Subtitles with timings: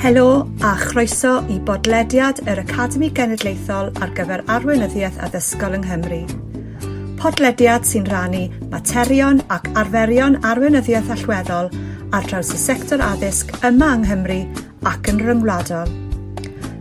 [0.00, 6.20] Helo a chroeso i bodlediad yr Academi Genedlaethol ar gyfer arweinyddiaeth addysgol yng Nghymru.
[7.20, 11.68] Podlediad sy'n rannu materion ac arferion arweinyddiaeth allweddol
[12.16, 14.40] ar draws y sector addysg yma yng Nghymru
[14.88, 15.92] ac yn ryngwladol.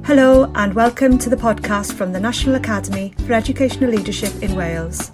[0.08, 5.12] Hello and welcome to the podcast from the National Academy for Educational Leadership in Wales.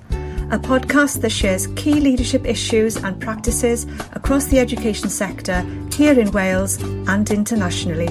[0.55, 5.59] A podcast that shares key leadership issues and practices across the education sector
[5.91, 8.07] here in Wales and internationally.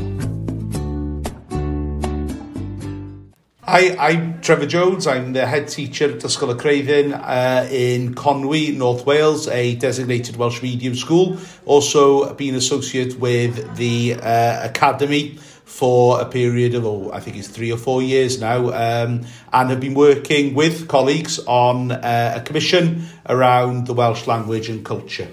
[3.63, 5.07] Hi, I'm Trevor Jones.
[5.07, 10.37] I'm the head teacher at Ysgol y Creiddyn uh, in Conwy, North Wales, a designated
[10.37, 11.39] Welsh medium school.
[11.65, 17.49] Also been associate with the uh, Academy for a period of, oh, I think it's
[17.49, 22.41] three or four years now, um, and have been working with colleagues on uh, a
[22.41, 25.29] commission around the Welsh language and culture.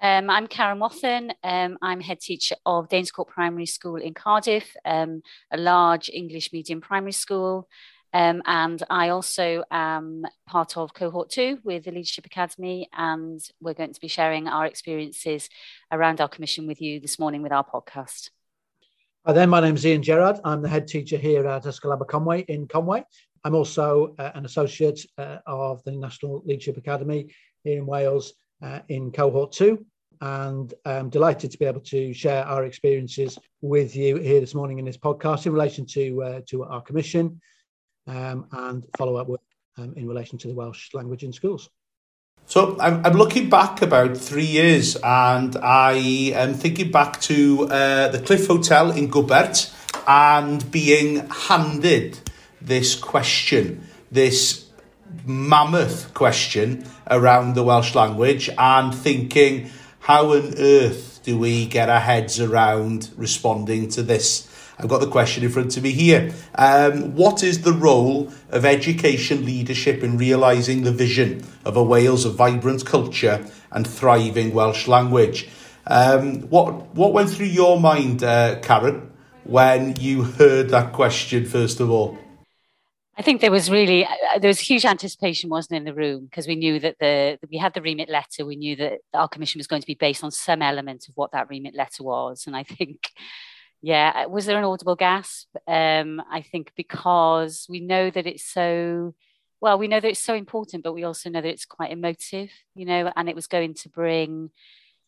[0.00, 1.32] Um, I'm Karen Wathen.
[1.42, 6.80] Um, I'm head teacher of Danescourt Primary School in Cardiff, um, a large English medium
[6.80, 7.68] primary school.
[8.12, 13.74] Um, and I also am part of cohort two with the Leadership Academy, and we're
[13.74, 15.48] going to be sharing our experiences
[15.90, 18.30] around our commission with you this morning with our podcast.
[19.26, 20.38] Hi there, my name is Ian Gerard.
[20.44, 23.04] I'm the head teacher here at Ysgol Conway in Conway.
[23.42, 28.80] I'm also uh, an associate uh, of the National Leadership Academy here in Wales uh,
[28.90, 29.86] in cohort two.
[30.20, 34.78] And I'm delighted to be able to share our experiences with you here this morning
[34.78, 37.40] in this podcast in relation to, uh, to our commission
[38.06, 39.40] um, and follow up work
[39.78, 41.70] um, in relation to the Welsh language in schools.
[42.46, 45.92] So I'm, I'm looking back about three years and I
[46.34, 49.72] am thinking back to uh, the Cliff Hotel in Gwbert
[50.06, 52.18] and being handed
[52.60, 54.66] this question, this
[55.24, 59.70] mammoth question around the Welsh language and thinking,
[60.00, 64.46] how on earth do we get our heads around responding to this?
[64.78, 66.32] I've got the question in front of me here.
[66.56, 72.24] Um, what is the role of education leadership in realising the vision of a Wales
[72.24, 75.48] of vibrant culture and thriving Welsh language?
[75.86, 79.10] Um, what what went through your mind, uh, Karen,
[79.44, 82.18] when you heard that question first of all?
[83.16, 86.48] I think there was really uh, there was huge anticipation, wasn't in the room because
[86.48, 88.44] we knew that the we had the remit letter.
[88.44, 91.30] We knew that our commission was going to be based on some element of what
[91.32, 93.10] that remit letter was, and I think
[93.84, 95.48] yeah, uh, was there an audible gasp?
[95.68, 99.14] Um, I think because we know that it's so
[99.60, 102.50] well, we know that it's so important, but we also know that it's quite emotive,
[102.74, 104.50] you know, and it was going to bring,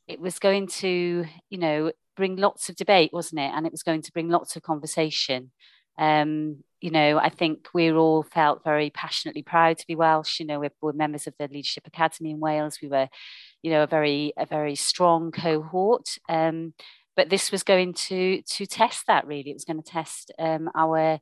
[0.07, 3.51] it was going to, you know, bring lots of debate, wasn't it?
[3.55, 5.53] And it was going to bring lots of conversation.
[5.99, 10.39] Um, you know, I think we all felt very passionately proud to be Welsh.
[10.39, 12.79] You know, we're, we're members of the Leadership Academy in Wales.
[12.83, 13.09] We were,
[13.63, 16.19] you know, a very a very strong cohort.
[16.29, 16.75] Um,
[17.17, 19.51] but this was going to to test that really.
[19.51, 21.19] It was going to test um, our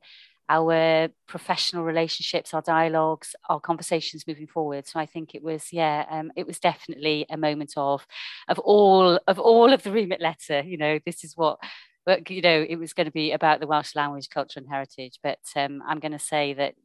[0.47, 4.87] our professional relationships, our dialogues, our conversations moving forward.
[4.87, 8.05] So I think it was, yeah, um, it was definitely a moment of,
[8.47, 10.61] of all of all of the remit letter.
[10.61, 11.59] You know, this is what,
[12.05, 15.19] but you know, it was going to be about the Welsh language, culture, and heritage.
[15.23, 16.75] But um, I'm going to say that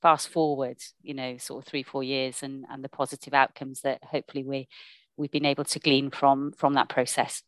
[0.00, 4.02] fast forward, you know, sort of three, four years, and and the positive outcomes that
[4.02, 4.68] hopefully we
[5.18, 7.42] we've been able to glean from from that process.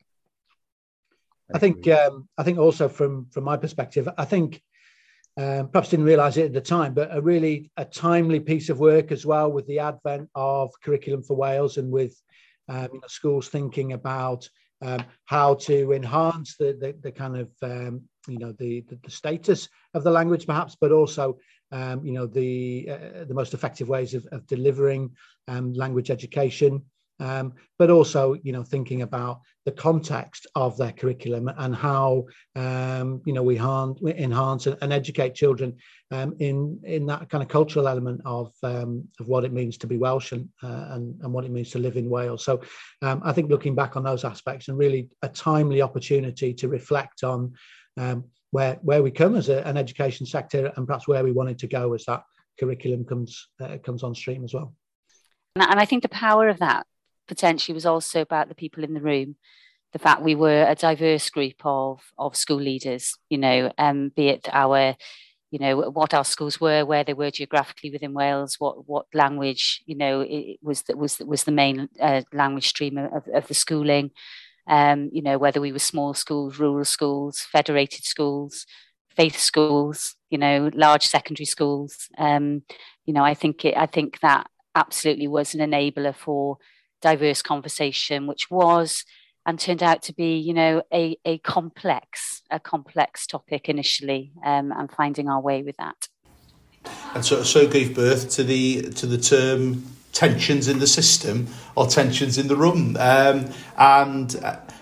[1.54, 4.60] I think um, I think also from from my perspective, I think
[5.38, 8.80] um, perhaps didn't realise it at the time, but a really a timely piece of
[8.80, 12.20] work as well with the advent of curriculum for Wales and with
[12.68, 14.48] um, you know, schools thinking about
[14.82, 19.10] um, how to enhance the the, the kind of um, you know the, the, the
[19.10, 21.38] status of the language perhaps, but also
[21.70, 25.10] um, you know the uh, the most effective ways of, of delivering
[25.48, 26.82] language education
[27.22, 33.22] um, but also you know thinking about the context of their curriculum and how um,
[33.24, 35.76] you know we enhance and educate children
[36.10, 39.86] um, in in that kind of cultural element of um, of what it means to
[39.86, 42.44] be Welsh and, uh, and and what it means to live in Wales.
[42.44, 42.60] So
[43.02, 47.22] um, I think looking back on those aspects and really a timely opportunity to reflect
[47.22, 47.54] on
[47.96, 51.60] um, where where we come as a, an education sector and perhaps where we wanted
[51.60, 52.24] to go as that
[52.58, 54.74] curriculum comes uh, comes on stream as well.
[55.54, 56.86] And I think the power of that
[57.32, 59.36] potentially was also about the people in the room
[59.92, 64.28] the fact we were a diverse group of of school leaders you know um, be
[64.28, 64.94] it our
[65.50, 69.82] you know what our schools were where they were geographically within Wales what what language
[69.86, 73.54] you know it was that was was the main uh, language stream of, of the
[73.54, 74.10] schooling.
[74.66, 78.64] Um, you know whether we were small schools rural schools federated schools
[79.16, 82.08] faith schools you know large secondary schools.
[82.16, 82.62] Um,
[83.04, 86.58] you know I think it I think that absolutely was an enabler for
[87.02, 89.04] diverse conversation, which was
[89.44, 94.72] and turned out to be, you know, a, a complex, a complex topic initially, um,
[94.72, 96.08] and finding our way with that.
[97.14, 101.86] And so, so gave birth to the to the term tensions in the system or
[101.86, 102.96] tensions in the room.
[102.98, 104.36] Um, and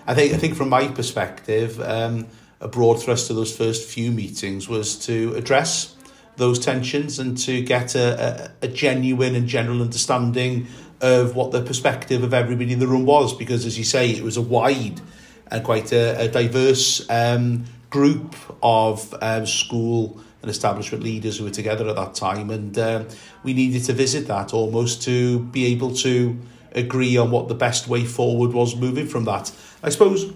[0.07, 2.27] I think I think from my perspective, um,
[2.59, 5.95] a broad thrust of those first few meetings was to address
[6.37, 10.67] those tensions and to get a, a, a genuine and general understanding
[11.01, 14.23] of what the perspective of everybody in the room was, because as you say, it
[14.23, 15.01] was a wide
[15.47, 21.51] and quite a, a diverse um, group of um, school and establishment leaders who were
[21.51, 23.07] together at that time, and um,
[23.43, 26.39] we needed to visit that almost to be able to
[26.73, 29.51] agree on what the best way forward was moving from that.
[29.83, 30.33] I suppose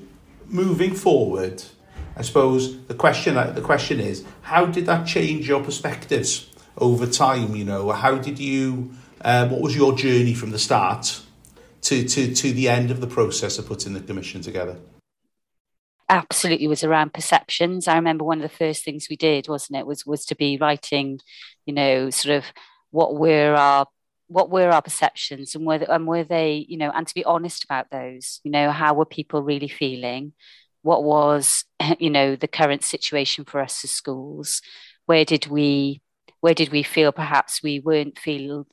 [0.47, 1.63] moving forward,
[2.17, 7.55] I suppose the question the question is how did that change your perspectives over time?
[7.55, 8.93] You know, how did you
[9.25, 11.21] um, what was your journey from the start
[11.81, 14.77] to, to, to the end of the process of putting the commission together?
[16.07, 17.87] Absolutely it was around perceptions.
[17.87, 20.57] I remember one of the first things we did, wasn't it, was was to be
[20.57, 21.19] writing,
[21.65, 22.45] you know, sort of
[22.91, 23.87] what were our
[24.27, 27.63] what were our perceptions and were and were they, you know, and to be honest
[27.63, 30.33] about those, you know, how were people really feeling?
[30.83, 31.65] What was,
[31.99, 34.61] you know, the current situation for us as schools?
[35.07, 36.03] Where did we
[36.41, 38.67] where did we feel perhaps we weren't feel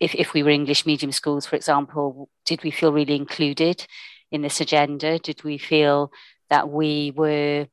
[0.00, 3.86] if, if we were English medium schools, for example, did we feel really included
[4.30, 5.18] in this agenda?
[5.18, 6.12] Did we feel
[6.50, 7.66] that we were,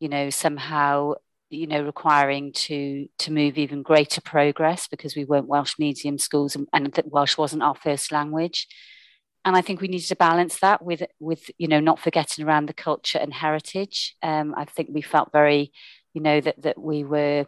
[0.00, 1.14] you know, somehow,
[1.50, 6.56] you know, requiring to to move even greater progress because we weren't Welsh medium schools
[6.56, 8.66] and, and that Welsh wasn't our first language?
[9.44, 12.66] And I think we needed to balance that with with you know not forgetting around
[12.66, 14.16] the culture and heritage.
[14.22, 15.72] Um, I think we felt very,
[16.14, 17.46] you know, that that we were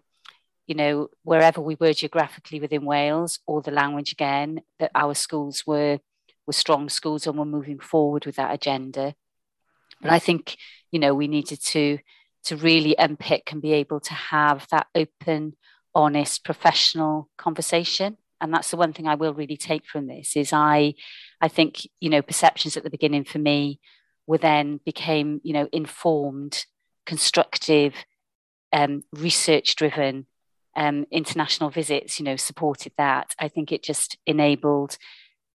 [0.68, 5.66] you know, wherever we were geographically within Wales or the language again, that our schools
[5.66, 5.98] were
[6.46, 9.14] were strong schools and were moving forward with that agenda.
[10.00, 10.56] But I think,
[10.90, 11.98] you know, we needed to
[12.44, 15.54] to really unpick and be able to have that open,
[15.94, 18.18] honest, professional conversation.
[18.40, 20.94] And that's the one thing I will really take from this is I
[21.40, 23.80] I think, you know, perceptions at the beginning for me
[24.26, 26.66] were then became, you know, informed,
[27.06, 27.94] constructive,
[28.70, 30.26] um, research driven
[30.78, 33.34] um, international visits, you know, supported that.
[33.38, 34.96] I think it just enabled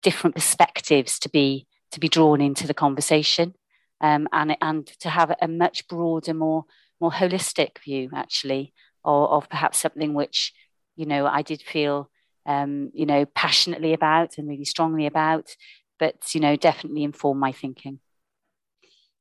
[0.01, 3.53] different perspectives to be to be drawn into the conversation,
[4.01, 6.65] um, and and to have a much broader, more
[6.99, 8.73] more holistic view, actually,
[9.05, 10.53] of, of perhaps something which,
[10.95, 12.09] you know, I did feel,
[12.47, 15.55] um, you know, passionately about and really strongly about,
[15.99, 17.99] but you know, definitely informed my thinking.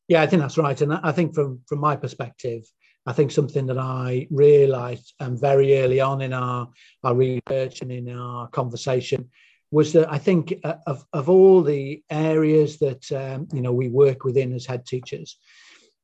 [0.09, 2.63] Yeah, I think that's right, and I think from from my perspective,
[3.07, 6.69] I think something that I realised um, very early on in our,
[7.03, 9.31] our research and in our conversation
[9.71, 13.89] was that I think uh, of, of all the areas that um, you know we
[13.89, 15.39] work within as head teachers,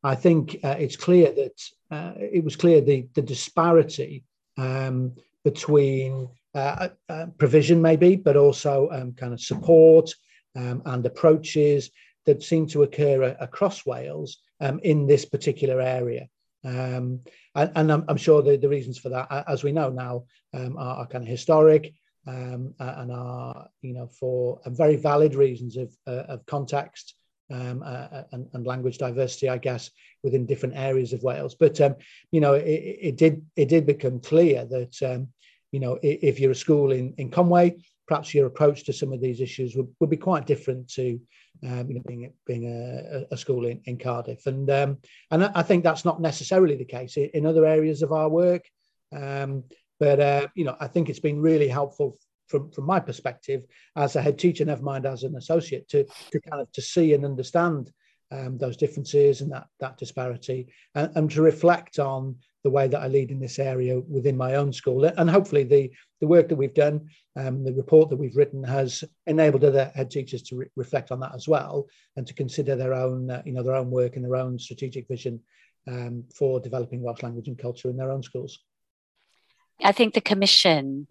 [0.03, 4.25] I think uh, it's clear that uh, it was clear the the disparity
[4.57, 5.15] um,
[5.45, 10.11] between uh, uh, provision maybe, but also um, kind of support
[10.55, 11.91] um, and approaches
[12.25, 16.29] that seem to occur across Wales um, in this particular area.
[16.67, 17.21] Um,
[17.55, 20.77] and, and I'm, I'm, sure the, the reasons for that, as we know now, um,
[20.77, 21.95] are, are, kind of historic
[22.27, 27.15] um, and are, you know, for very valid reasons of, uh, of context
[27.53, 29.91] um, uh, and, and, language diversity, I guess,
[30.25, 31.55] within different areas of Wales.
[31.55, 31.95] But, um,
[32.33, 35.29] you know, it, it, did it did become clear that, um,
[35.71, 37.77] you know, if you're a school in, in Conway,
[38.09, 41.21] perhaps your approach to some of these issues would, would be quite different to
[41.63, 44.99] um, you know, being being a, a school in, in Cardiff, and um,
[45.31, 48.65] and I think that's not necessarily the case in other areas of our work.
[49.15, 49.65] Um,
[49.99, 53.65] but uh, you know, I think it's been really helpful from from my perspective
[53.97, 57.15] as a head teacher, never mind as an associate, to to kind of to see
[57.15, 57.91] and understand
[58.31, 63.01] um, those differences and that that disparity, and, and to reflect on the way that
[63.01, 65.05] I lead in this area within my own school.
[65.05, 65.91] And hopefully, the,
[66.21, 70.11] the work that we've done, um, the report that we've written, has enabled other head
[70.11, 73.53] teachers to re- reflect on that as well, and to consider their own, uh, you
[73.53, 75.41] know, their own work and their own strategic vision
[75.87, 78.59] um, for developing Welsh language and culture in their own schools.
[79.83, 81.07] I think the commission,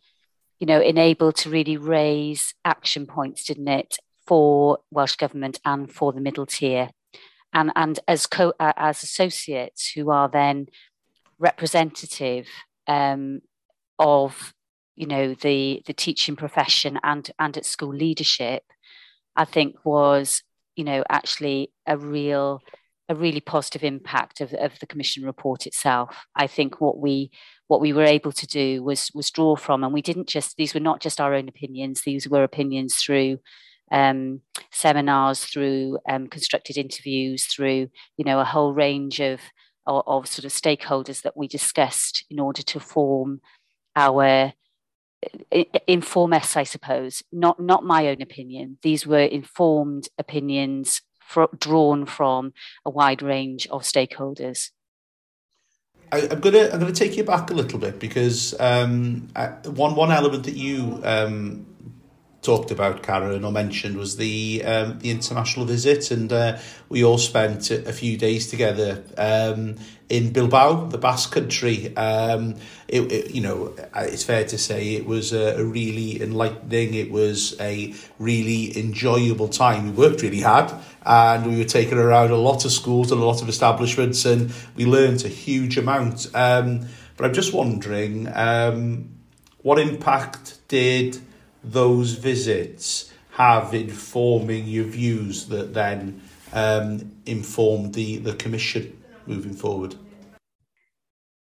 [0.59, 6.11] you know, enabled to really raise action points, didn't it, for Welsh government and for
[6.11, 6.89] the middle tier.
[7.55, 10.67] And, and as co uh, as associates who are then
[11.39, 12.47] representative
[12.85, 13.41] um,
[13.97, 14.53] of
[14.95, 18.63] you know the the teaching profession and and at school leadership
[19.35, 20.41] i think was
[20.75, 22.61] you know actually a real
[23.07, 26.25] a really positive impact of, of the commission report itself.
[26.35, 27.31] I think what we
[27.67, 30.73] what we were able to do was was draw from and we didn't just these
[30.73, 33.39] were not just our own opinions these were opinions through
[33.91, 39.39] um, seminars, through um, constructed interviews, through you know a whole range of,
[39.85, 43.41] of, of sort of stakeholders that we discussed in order to form
[43.95, 44.53] our
[45.87, 47.23] inform us, I suppose.
[47.31, 48.77] Not not my own opinion.
[48.81, 52.53] These were informed opinions for, drawn from
[52.85, 54.71] a wide range of stakeholders.
[56.11, 59.95] I, am gonna I'm gonna take you back a little bit because um, I, one
[59.95, 61.65] one element that you um,
[62.45, 66.57] talked about, Karen, or mentioned was the um, the international visit, and uh,
[66.89, 69.75] we all spent a few days together um,
[70.09, 71.95] in Bilbao, the Basque Country.
[71.97, 72.55] Um,
[72.87, 76.93] it, it, you know, it's fair to say it was a, a really enlightening.
[76.93, 79.85] It was a really enjoyable time.
[79.85, 80.71] We worked really hard,
[81.05, 84.53] and we were taken around a lot of schools and a lot of establishments, and
[84.75, 86.27] we learned a huge amount.
[86.35, 86.87] Um,
[87.17, 89.09] but I'm just wondering, um,
[89.63, 91.19] what impact did
[91.71, 96.21] those visits have in forming your views that then
[96.53, 99.95] um, informed the, the commission moving forward?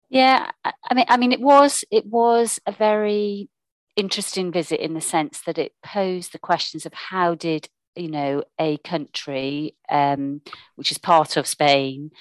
[0.09, 3.49] Yeah, I mean, I mean, it was it was a very
[3.95, 8.43] interesting visit in the sense that it posed the questions of how did you know
[8.59, 10.41] a country um,
[10.75, 12.11] which is part of Spain,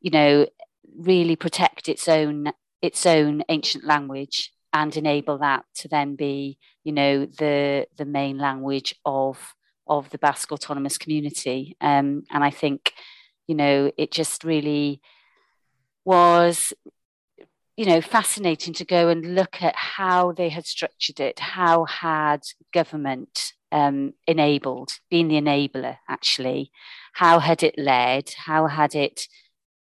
[0.00, 0.46] you know,
[0.96, 2.52] really protect its own
[2.82, 8.38] its own ancient language and enable that to then be, you know, the the main
[8.38, 9.54] language of
[9.86, 11.76] of the Basque autonomous community.
[11.80, 12.92] Um, and I think,
[13.48, 15.00] you know, it just really
[16.04, 16.72] was,
[17.76, 22.42] you know, fascinating to go and look at how they had structured it, how had
[22.72, 26.70] government um, enabled, been the enabler actually,
[27.14, 29.26] how had it led, how had it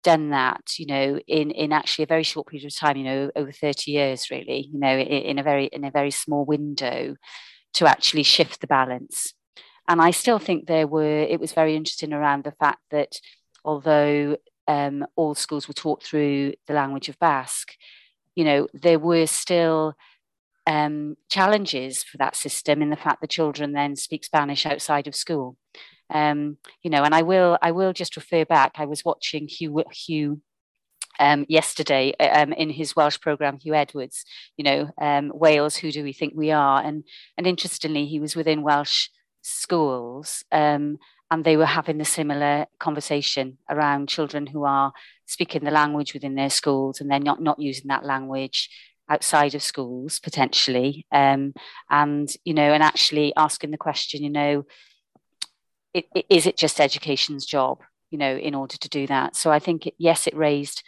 [0.03, 3.31] done that, you know, in in actually a very short period of time, you know,
[3.37, 7.17] over 30 years, really, you know, in, in a very in a very small window
[7.75, 9.35] to actually shift the balance.
[9.89, 13.21] And I still think there were it was very interesting around the fact that
[13.65, 14.37] although
[14.67, 17.73] um, all schools were taught through the language of Basque,
[18.35, 19.95] you know, there were still
[20.67, 25.15] um, challenges for that system in the fact the children then speak Spanish outside of
[25.15, 25.57] school.
[26.11, 28.73] Um, you know, and I will I will just refer back.
[28.77, 30.41] I was watching Huw Huw
[31.21, 34.25] um, yesterday um, in his Welsh program, Huw Edwards.
[34.57, 35.77] You know, um, Wales.
[35.77, 36.83] Who do we think we are?
[36.83, 37.05] And
[37.37, 39.09] and interestingly, he was within Welsh
[39.43, 40.99] schools, um,
[41.31, 44.93] and they were having the similar conversation around children who are
[45.27, 48.71] speaking the language within their schools, and they're not not using that language
[49.11, 51.55] outside of schools potentially um,
[51.91, 54.65] and you know and actually asking the question you know
[55.99, 59.37] it, it, is it just education's job, you know, in order to do that?
[59.37, 60.83] So I think, it, yes, it raised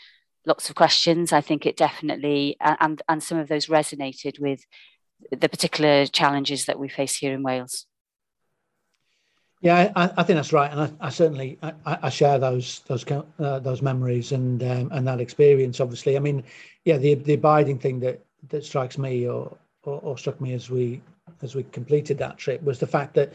[0.46, 1.32] lots of questions.
[1.32, 4.64] I think it definitely, and, and some of those resonated with
[5.30, 7.86] the particular challenges that we face here in Wales.
[9.62, 13.04] Yeah, I, I think that's right, and I, I certainly I, I, share those those
[13.10, 15.80] uh, those memories and um, and that experience.
[15.80, 16.42] Obviously, I mean,
[16.86, 20.70] yeah, the the abiding thing that that strikes me or, or, or struck me as
[20.70, 21.02] we
[21.42, 23.34] as we completed that trip was the fact that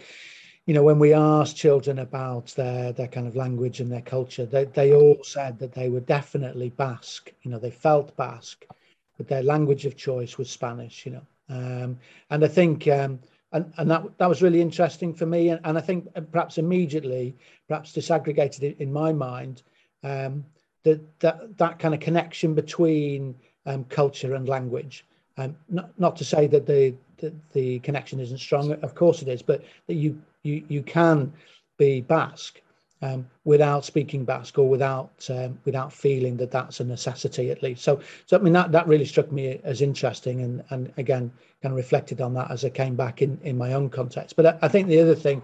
[0.65, 4.45] you know, when we asked children about their their kind of language and their culture,
[4.45, 7.31] they, they all said that they were definitely Basque.
[7.43, 8.65] You know, they felt Basque,
[9.17, 11.05] but their language of choice was Spanish.
[11.05, 11.99] You know, um,
[12.31, 13.19] and I think um,
[13.51, 15.49] and and that that was really interesting for me.
[15.49, 17.35] And, and I think perhaps immediately,
[17.67, 19.61] perhaps disaggregated in my mind,
[20.03, 20.43] um,
[20.81, 23.35] that that that kind of connection between
[23.67, 25.05] um, culture and language.
[25.37, 28.71] Um, not not to say that the, the the connection isn't strong.
[28.71, 31.33] Of course it is, but that you you you can
[31.77, 32.61] be Basque
[33.01, 37.83] um, without speaking Basque or without um, without feeling that that's a necessity at least.
[37.83, 41.73] So so I mean that that really struck me as interesting and and again kind
[41.73, 44.35] of reflected on that as I came back in in my own context.
[44.35, 45.41] But I, I think the other thing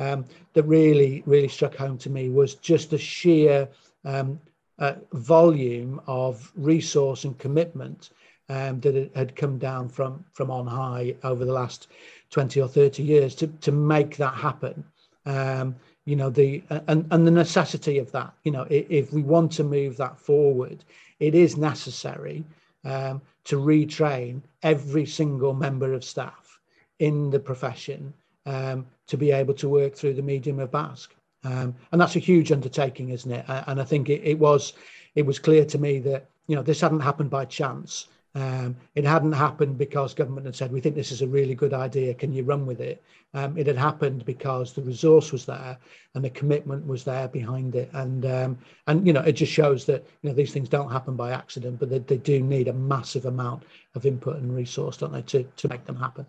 [0.00, 3.68] um, that really really struck home to me was just the sheer
[4.04, 4.40] um,
[4.78, 8.10] uh, volume of resource and commitment
[8.48, 11.88] um, that had come down from from on high over the last
[12.30, 14.84] 20 or 30 years to, to make that happen.
[15.26, 19.52] Um, you know, the and, and the necessity of that, you know, if, we want
[19.52, 20.84] to move that forward,
[21.18, 22.44] it is necessary
[22.84, 26.60] um, to retrain every single member of staff
[26.98, 28.12] in the profession
[28.44, 31.14] um, to be able to work through the medium of Basque.
[31.44, 33.44] Um, and that's a huge undertaking, isn't it?
[33.48, 34.74] And I think it, it was
[35.14, 38.08] it was clear to me that you know this hadn't happened by chance.
[38.36, 41.72] Um, it hadn't happened because government had said, we think this is a really good
[41.72, 43.02] idea, can you run with it?
[43.32, 45.78] Um, it had happened because the resource was there
[46.14, 47.90] and the commitment was there behind it.
[47.92, 51.14] And, um, and you know, it just shows that, you know, these things don't happen
[51.14, 53.62] by accident, but they, they do need a massive amount
[53.94, 56.26] of input and resource, don't they, to, to make them happen.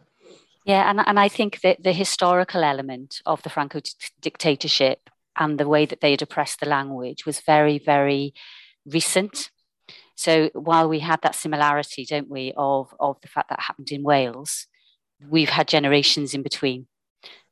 [0.63, 3.81] Yeah, and, and I think that the historical element of the Franco
[4.21, 8.33] dictatorship and the way that they had oppressed the language was very, very
[8.85, 9.51] recent.
[10.15, 14.03] So while we had that similarity, don't we, of, of the fact that happened in
[14.03, 14.67] Wales,
[15.29, 16.87] we've had generations in between.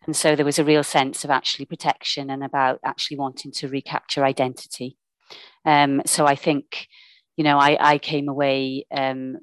[0.05, 3.67] And so there was a real sense of actually protection and about actually wanting to
[3.67, 4.97] recapture identity.
[5.65, 6.87] Um, so I think,
[7.37, 9.37] you know, I, I came away um,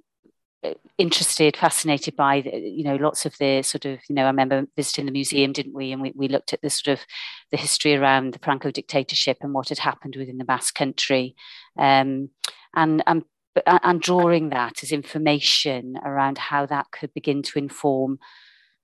[0.99, 5.07] interested, fascinated by, you know, lots of the sort of, you know, I remember visiting
[5.07, 5.93] the museum, didn't we?
[5.93, 7.07] And we, we looked at the sort of
[7.51, 11.35] the history around the Franco dictatorship and what had happened within the Basque country.
[11.79, 12.29] Um,
[12.75, 13.25] and, and,
[13.67, 18.19] and drawing that as information around how that could begin to inform,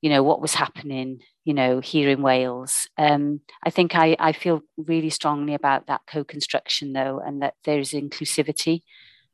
[0.02, 2.88] you know, what was happening, you know, here in Wales.
[2.99, 7.93] Um, I think I, I feel really strongly about that co-construction though, and that there's
[7.93, 8.83] inclusivity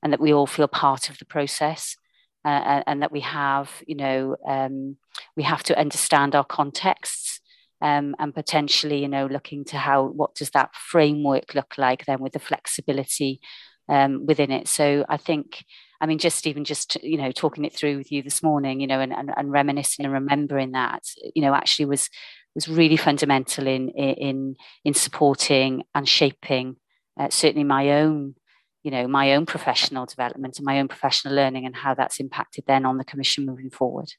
[0.02, 1.96] and that we all feel part of the process
[2.44, 4.96] uh, and that we have, you know, um,
[5.36, 7.40] we have to understand our contexts
[7.80, 12.20] um, and potentially, you know, looking to how what does that framework look like then
[12.20, 13.40] with the flexibility
[13.88, 14.68] um, within it.
[14.68, 15.64] So I think,
[16.00, 18.86] I mean, just even just you know talking it through with you this morning, you
[18.86, 21.02] know, and, and, and reminiscing and remembering that,
[21.34, 22.08] you know, actually was
[22.54, 26.76] was really fundamental in in in supporting and shaping
[27.18, 28.34] uh, certainly my own
[28.82, 32.64] you know my own professional development and my own professional learning and how that's impacted
[32.66, 34.12] then on the commission moving forward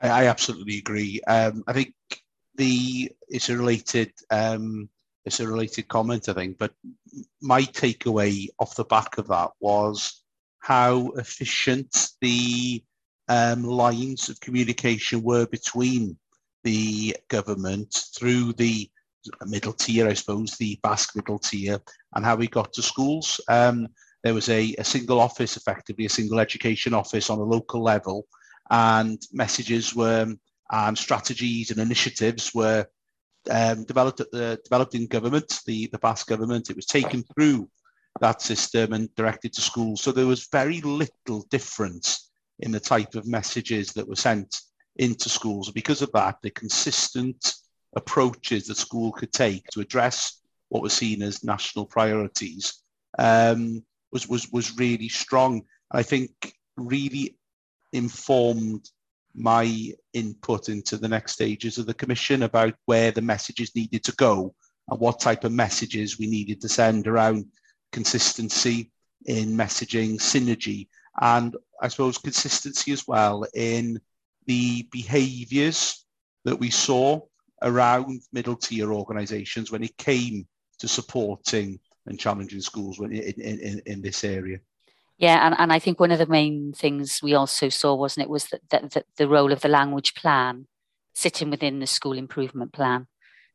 [0.00, 1.94] i, I absolutely agree um, i think
[2.56, 4.88] the it's related um,
[5.26, 6.72] it's a related comment i think but
[7.42, 10.22] my takeaway off the back of that was
[10.60, 12.82] how efficient the
[13.28, 16.16] um, lines of communication were between
[16.64, 18.90] the government through the
[19.46, 21.80] middle tier, I suppose, the Basque middle tier,
[22.14, 23.40] and how we got to schools.
[23.48, 23.88] Um,
[24.22, 28.26] there was a, a, single office, effectively a single education office on a local level,
[28.70, 30.34] and messages were
[30.72, 32.84] and strategies and initiatives were
[33.50, 36.70] um, developed at the developed in government, the the Basque government.
[36.70, 37.68] It was taken through
[38.20, 40.00] that system and directed to schools.
[40.00, 42.30] So there was very little difference
[42.60, 44.60] in the type of messages that were sent
[44.96, 45.70] into schools.
[45.70, 47.54] Because of that, the consistent
[47.94, 52.82] approaches that school could take to address what was seen as national priorities
[53.18, 55.62] um, was, was, was really strong.
[55.90, 56.30] I think
[56.76, 57.36] really
[57.92, 58.90] informed
[59.36, 64.12] my input into the next stages of the commission about where the messages needed to
[64.12, 64.54] go
[64.88, 67.44] and what type of messages we needed to send around
[67.92, 68.90] consistency
[69.26, 70.88] in messaging, synergy,
[71.20, 74.00] and I suppose consistency as well in
[74.46, 76.04] the behaviors
[76.44, 77.20] that we saw
[77.62, 80.46] around middle tier organisations when it came
[80.78, 84.58] to supporting and challenging schools in, in, in this area.
[85.18, 88.30] Yeah, and, and I think one of the main things we also saw, wasn't it,
[88.30, 90.66] was that, that, that the role of the language plan
[91.14, 93.06] sitting within the school improvement plan,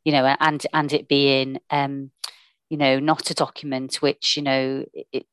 [0.03, 2.11] you know, and and it being um,
[2.69, 4.85] you know, not a document which, you know,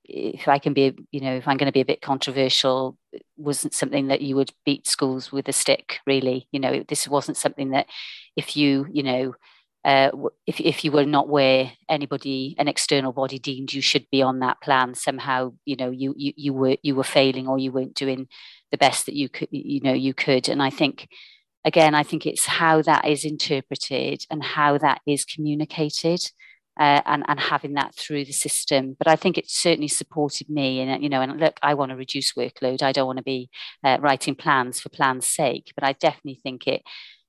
[0.05, 2.99] if I can be, you know, if I'm going to be a bit controversial,
[3.37, 6.49] wasn't something that you would beat schools with a stick, really.
[6.53, 7.87] You know, this wasn't something that
[8.37, 9.35] if you, you know,
[9.85, 10.11] uh,
[10.47, 14.41] if, if you were not where anybody, an external body deemed you should be on
[14.41, 17.95] that plan, somehow, you know, you, you, you were, you were failing or you weren't
[17.95, 18.29] doing
[18.71, 20.49] the best that you could, you know, you could.
[20.49, 21.09] And I think,
[21.65, 26.21] again, I think it's how that is interpreted and how that is communicated
[26.79, 28.97] uh, and, and having that through the system.
[28.99, 30.81] But I think it certainly supported me.
[30.81, 32.83] And, you know, and look, I want to reduce workload.
[32.83, 33.49] I don't want to be
[33.83, 36.83] uh, writing plans for plans' sake, but I definitely think it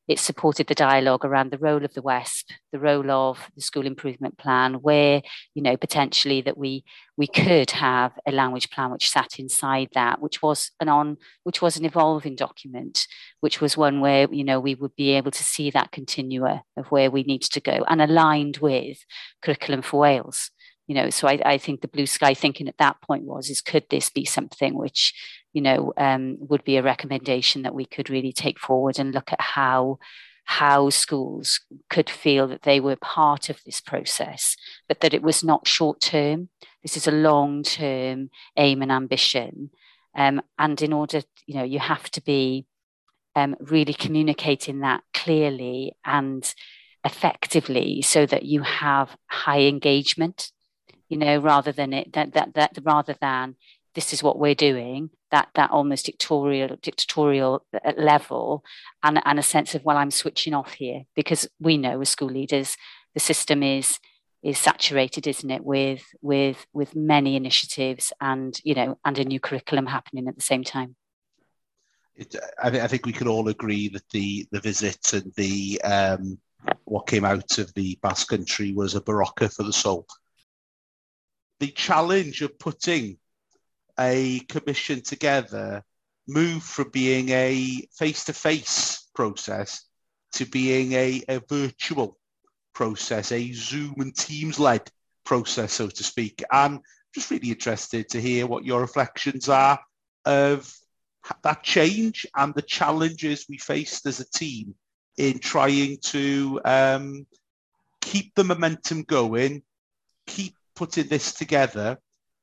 [0.09, 3.85] it supported the dialogue around the role of the WESP, the role of the school
[3.85, 5.21] improvement plan, where
[5.53, 6.83] you know potentially that we
[7.15, 11.61] we could have a language plan which sat inside that, which was an on which
[11.61, 13.05] was an evolving document,
[13.41, 16.87] which was one where you know we would be able to see that continua of
[16.87, 18.97] where we needed to go and aligned with
[19.43, 20.49] curriculum for Wales.
[20.87, 23.61] You know so I, I, think the blue sky thinking at that point was is
[23.61, 25.13] could this be something which
[25.53, 29.31] you know um, would be a recommendation that we could really take forward and look
[29.31, 29.99] at how
[30.45, 34.55] how schools could feel that they were part of this process
[34.87, 36.49] but that it was not short term
[36.83, 39.69] this is a long term aim and ambition.
[40.15, 42.65] Um, and in order you know you have to be
[43.35, 46.51] um, really communicating that clearly and
[47.05, 50.51] effectively so that you have high engagement
[51.09, 53.55] you know, rather than it that that that rather than
[53.95, 57.65] this is what we're doing, that that almost dictatorial dictatorial
[57.97, 58.63] level,
[59.03, 62.29] and and a sense of well, I'm switching off here because we know as school
[62.29, 62.75] leaders
[63.13, 63.99] the system is
[64.41, 69.39] is saturated, isn't it, with with with many initiatives and you know and a new
[69.39, 70.95] curriculum happening at the same time.
[72.15, 75.81] it, I, th- I, think we can all agree that the the visit and the
[75.83, 76.39] um,
[76.85, 80.05] what came out of the Basque Country was a Berocca for the soul.
[81.59, 83.17] The challenge of putting
[83.99, 85.83] a commission together
[86.27, 89.85] moved from being a face-to-face process
[90.33, 92.17] to being a, a virtual
[92.73, 94.89] process, a Zoom and Teams-led
[95.25, 96.43] process, so to speak.
[96.51, 96.79] I'm
[97.13, 99.79] just really interested to hear what your reflections are
[100.25, 100.71] of
[101.43, 104.75] that change and the challenges we faced as a team
[105.17, 107.25] in trying to um,
[108.01, 109.63] keep the momentum going,
[110.27, 111.97] keep putting this together,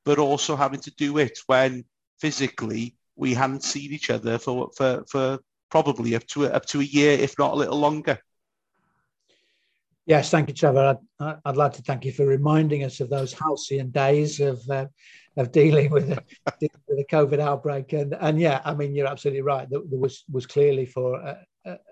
[0.07, 1.85] but also having to do it when
[2.21, 5.38] physically we hadn't seen each other for for, for
[5.71, 8.19] probably up to up to a year, if not a little longer.
[10.07, 10.97] Yes, thank you, Trevor.
[11.21, 14.87] I'd, I'd like to thank you for reminding us of those halcyon days of uh,
[15.37, 16.23] of dealing with the,
[16.61, 17.92] with the COVID outbreak.
[17.92, 19.69] And and yeah, I mean, you're absolutely right.
[19.69, 21.38] There, there was was clearly for a,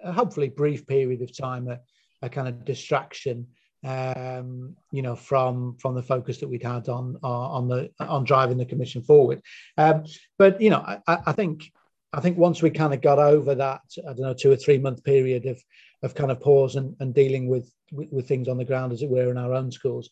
[0.04, 1.80] a, hopefully brief period of time a,
[2.22, 3.48] a kind of distraction,
[3.84, 8.58] um, you know, from from the focus that we'd had on on the on driving
[8.58, 9.42] the commission forward.
[9.76, 10.04] Um,
[10.38, 11.70] but you know, I, I think
[12.12, 14.78] I think once we kind of got over that, I don't know, two or three
[14.78, 15.62] month period of
[16.04, 19.02] of kind of pause and, and dealing with, with, with things on the ground, as
[19.02, 20.10] it were, in our own schools,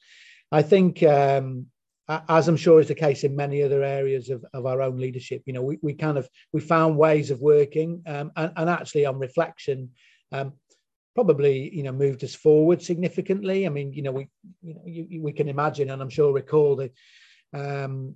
[0.50, 1.66] I think, um,
[2.08, 5.42] as I'm sure is the case in many other areas of, of our own leadership,
[5.44, 9.04] you know, we, we kind of we found ways of working, um, and, and actually
[9.04, 9.90] on reflection,
[10.32, 10.54] um,
[11.14, 13.66] probably you know moved us forward significantly.
[13.66, 14.28] I mean, you know, we
[14.62, 16.90] you know you, we can imagine, and I'm sure recall the
[17.54, 18.14] um,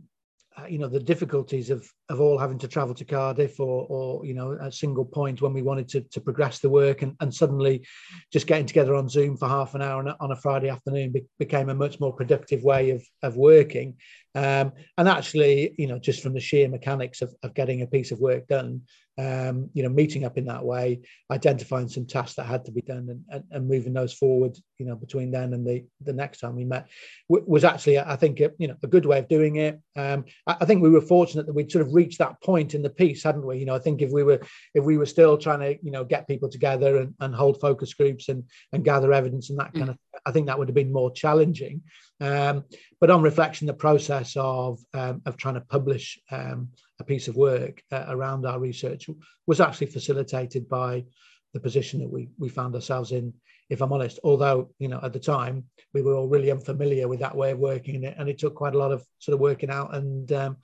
[0.59, 4.25] uh, you know the difficulties of of all having to travel to Cardiff or or
[4.25, 7.35] you know a single point when we wanted to, to progress the work and, and
[7.35, 7.87] suddenly
[8.33, 11.13] just getting together on Zoom for half an hour on a, on a Friday afternoon
[11.13, 13.97] be, became a much more productive way of of working
[14.35, 18.11] um, and actually you know just from the sheer mechanics of, of getting a piece
[18.11, 18.81] of work done
[19.19, 21.01] um, you know, meeting up in that way,
[21.31, 24.85] identifying some tasks that had to be done and, and, and, moving those forward, you
[24.85, 26.87] know, between then and the, the next time we met
[27.29, 29.81] was actually, I think, a, you know, a good way of doing it.
[29.97, 32.83] Um, I, I, think we were fortunate that we'd sort of reached that point in
[32.83, 33.59] the piece, hadn't we?
[33.59, 34.41] You know, I think if we were,
[34.75, 37.95] if we were still trying to, you know, get people together and, and hold focus
[37.95, 39.91] groups and, and gather evidence and that kind mm.
[39.91, 41.81] of, I think that would have been more challenging.
[42.21, 42.65] Um,
[43.01, 47.37] but on reflection, the process of um, of trying to publish um, a piece of
[47.37, 49.09] work uh, around our research
[49.47, 51.05] was actually facilitated by
[51.53, 53.35] the position that we we found ourselves in.
[53.69, 57.21] If I'm honest, although you know at the time we were all really unfamiliar with
[57.21, 59.41] that way of working, and it, and it took quite a lot of sort of
[59.41, 60.57] working out and um,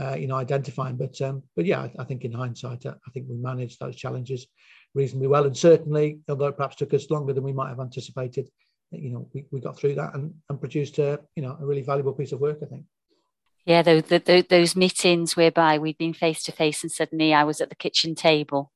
[0.00, 0.96] uh, you know identifying.
[0.96, 3.96] But um, but yeah, I, I think in hindsight, I, I think we managed those
[3.96, 4.46] challenges
[4.94, 8.48] reasonably well, and certainly, although it perhaps took us longer than we might have anticipated,
[8.90, 11.82] you know we, we got through that and, and produced a you know a really
[11.82, 12.84] valuable piece of work i think.
[13.66, 17.60] Yeah the, the, those meetings whereby we'd been face to face and suddenly i was
[17.60, 18.72] at the kitchen table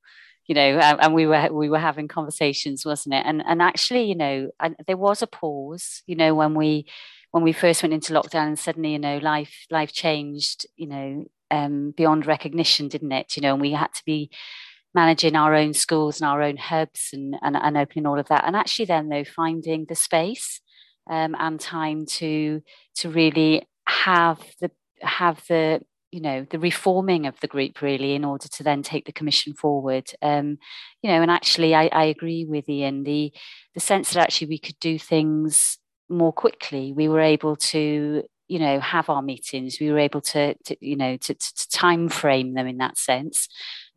[0.49, 3.23] you know and we were we were having conversations wasn't it?
[3.23, 6.87] And and actually you know and there was a pause you know when we
[7.31, 11.25] when we first went into lockdown and suddenly you know life life changed you know
[11.51, 13.37] um, beyond recognition didn't it?
[13.37, 14.31] You know and we had to be
[14.93, 18.45] managing our own schools and our own hubs and, and, and opening all of that.
[18.45, 20.61] And actually then though finding the space
[21.09, 22.61] um, and time to
[22.95, 24.71] to really have the
[25.01, 29.05] have the you know the reforming of the group really in order to then take
[29.05, 30.11] the commission forward.
[30.21, 30.57] Um,
[31.01, 33.03] you know and actually I, I agree with ian.
[33.03, 33.31] The
[33.73, 35.77] the sense that actually we could do things
[36.09, 36.93] more quickly.
[36.93, 39.77] We were able to you know have our meetings.
[39.79, 43.47] We were able to, to you know to, to, time frame them in that sense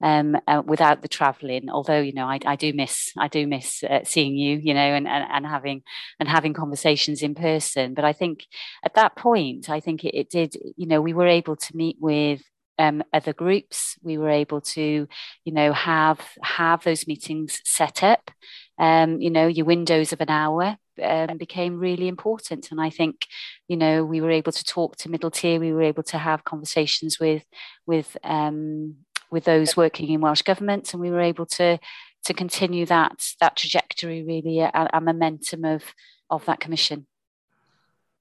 [0.03, 1.71] um, uh, without the travelling.
[1.71, 4.81] Although you know, I, I, do miss I do miss uh, seeing you, you know,
[4.81, 5.83] and, and, and having
[6.19, 7.95] and having conversations in person.
[7.95, 8.47] But I think
[8.85, 10.57] at that point, I think it, it did.
[10.77, 12.43] You know, we were able to meet with
[12.79, 13.97] um, other groups.
[14.03, 15.07] We were able to,
[15.45, 18.31] you know, have have those meetings set up.
[18.79, 23.27] Um, you know, your windows of an hour um, became really important, and I think,
[23.69, 25.61] you know, we were able to talk to middle tier.
[25.61, 27.45] We were able to have conversations with
[27.87, 28.97] with um,
[29.33, 31.79] with those working in Welsh government, and we were able to
[32.25, 35.83] to continue that that trajectory, really, a, a momentum of
[36.31, 37.07] of that commission.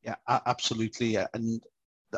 [0.04, 1.62] Yeah, absolutely, and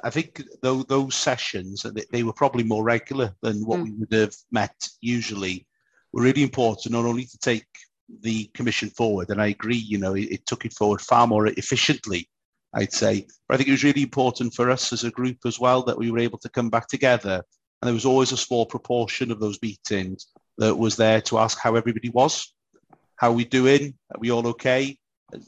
[0.03, 3.84] I think though those sessions they were probably more regular than what mm.
[3.84, 5.65] we would have met usually.
[6.13, 7.65] Were really important not only to take
[8.21, 11.47] the commission forward, and I agree, you know, it, it took it forward far more
[11.47, 12.29] efficiently
[12.73, 13.27] I'd say.
[13.47, 15.97] But I think it was really important for us as a group as well that
[15.97, 17.43] we were able to come back together
[17.84, 21.60] and there was always a small proportion of those meetings that was there to ask
[21.60, 22.54] how everybody was,
[23.17, 24.98] how we doing, are we all okay?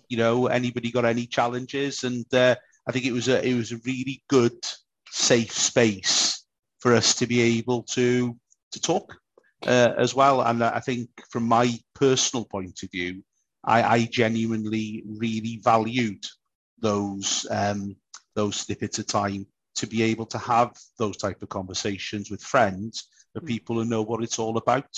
[0.10, 2.04] You know, anybody got any challenges?
[2.04, 4.52] And uh, I think it was a it was a really good,
[5.10, 6.44] safe space
[6.80, 8.36] for us to be able to
[8.74, 9.16] to talk.
[9.66, 10.42] uh, as well.
[10.42, 13.24] And I think from my personal point of view,
[13.64, 16.24] I, I genuinely really valued
[16.80, 17.96] those um,
[18.36, 23.08] those snippets of time to be able to have those type of conversations with friends,
[23.34, 23.48] the hmm.
[23.48, 24.90] people who know what it's all about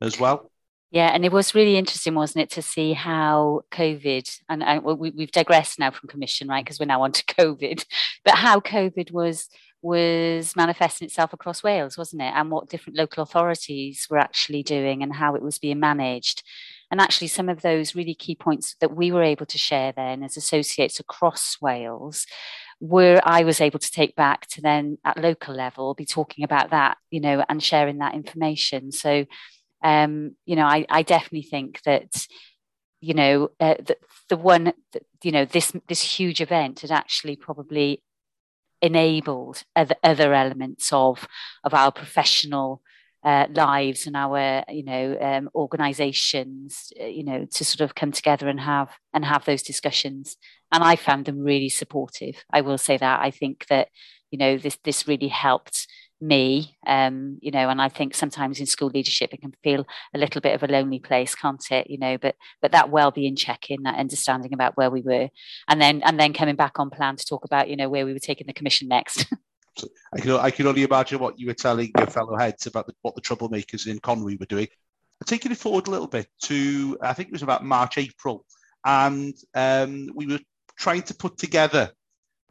[0.00, 0.50] as well.
[0.92, 5.12] Yeah, and it was really interesting, wasn't it, to see how COVID, and, and we,
[5.20, 7.84] have digressed now from commission, right, because we're now on to COVID,
[8.24, 9.48] but how COVID was
[9.82, 12.32] was manifesting itself across Wales, wasn't it?
[12.36, 16.44] And what different local authorities were actually doing and how it was being managed.
[16.88, 20.22] And actually, some of those really key points that we were able to share then
[20.22, 22.26] as associates across Wales
[22.82, 26.70] were I was able to take back to then at local level be talking about
[26.70, 28.90] that, you know, and sharing that information.
[28.90, 29.24] So,
[29.84, 32.26] um, you know, I, I definitely think that
[33.00, 33.96] you know uh, the,
[34.28, 38.02] the one that, you know this this huge event had actually probably
[38.80, 41.28] enabled other, other elements of
[41.62, 42.82] of our professional
[43.24, 48.10] uh, lives and our you know um, organizations uh, you know to sort of come
[48.10, 50.36] together and have and have those discussions
[50.72, 52.36] and i found them really supportive.
[52.50, 53.20] I will say that.
[53.20, 53.88] I think that
[54.30, 55.86] you know this this really helped
[56.20, 60.18] me um you know and i think sometimes in school leadership it can feel a
[60.18, 61.90] little bit of a lonely place can't it?
[61.90, 65.28] You know but but that well-being check-in that understanding about where we were
[65.68, 68.12] and then and then coming back on plan to talk about you know where we
[68.12, 69.26] were taking the commission next.
[70.14, 72.92] I can, I can only imagine what you were telling your fellow heads about the,
[73.00, 74.68] what the troublemakers in Conwy were doing.
[75.24, 78.44] Taking it forward a little bit to, I think it was about March, April,
[78.84, 80.40] and um, we were
[80.82, 81.84] trying to put together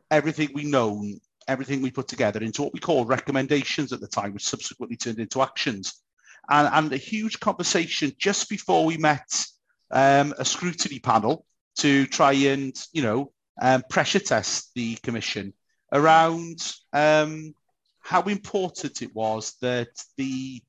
[0.10, 1.04] everything we know
[1.48, 5.20] everything we put together into what we call recommendations at the time, which subsequently turned
[5.20, 6.02] into actions.
[6.50, 9.46] And, and a huge conversation just before we met
[9.92, 11.46] um, a scrutiny panel
[11.80, 15.54] to try and, you know, um, pressure test the commission
[15.92, 16.60] around
[16.94, 17.54] um,
[18.00, 20.62] how important it was that the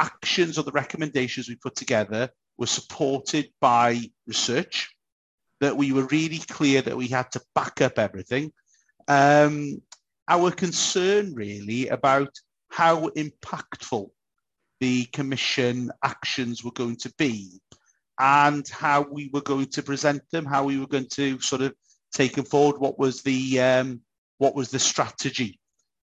[0.00, 4.93] actions or the recommendations we put together were supported by research,
[5.60, 8.52] that we were really clear that we had to back up everything,
[9.08, 9.80] um,
[10.28, 12.30] our concern really about
[12.70, 14.10] how impactful
[14.80, 17.60] the commission actions were going to be
[18.18, 21.74] and how we were going to present them, how we were going to sort of
[22.12, 24.00] take them forward, what was the um,
[24.38, 25.58] what was the strategy